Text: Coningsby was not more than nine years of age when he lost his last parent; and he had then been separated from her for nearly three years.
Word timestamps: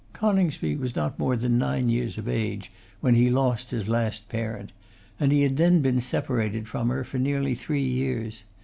Coningsby 0.13 0.77
was 0.77 0.95
not 0.95 1.19
more 1.19 1.37
than 1.37 1.59
nine 1.59 1.87
years 1.87 2.17
of 2.17 2.27
age 2.27 2.71
when 3.01 3.13
he 3.13 3.29
lost 3.29 3.69
his 3.69 3.87
last 3.87 4.29
parent; 4.29 4.71
and 5.19 5.31
he 5.31 5.43
had 5.43 5.57
then 5.57 5.83
been 5.83 6.01
separated 6.01 6.67
from 6.67 6.89
her 6.89 7.03
for 7.03 7.19
nearly 7.19 7.53
three 7.53 7.85
years. 7.87 8.43